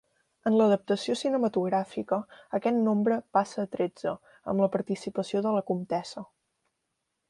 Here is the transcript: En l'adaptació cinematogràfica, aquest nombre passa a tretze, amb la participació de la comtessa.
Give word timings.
En 0.49 0.55
l'adaptació 0.59 1.15
cinematogràfica, 1.19 2.19
aquest 2.59 2.81
nombre 2.89 3.21
passa 3.39 3.61
a 3.67 3.71
tretze, 3.77 4.17
amb 4.53 4.67
la 4.67 4.73
participació 4.79 5.47
de 5.49 5.57
la 5.61 5.65
comtessa. 5.73 6.31